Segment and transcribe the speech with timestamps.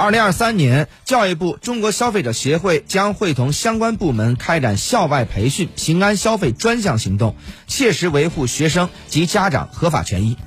[0.00, 10.38] 二零二三年教育部中国消费者协会将会同相关部门开展校外培训平安消费专项行动切实维护学生及家长合法权益。